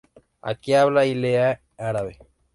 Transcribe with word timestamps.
Aquí 0.41 0.73
habla 0.73 1.05
y 1.05 1.13
lee 1.13 1.59
árabe. 1.77 2.17